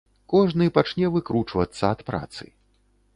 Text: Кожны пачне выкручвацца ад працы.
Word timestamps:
Кожны 0.31 0.65
пачне 0.77 1.11
выкручвацца 1.15 1.83
ад 1.93 2.01
працы. 2.09 2.49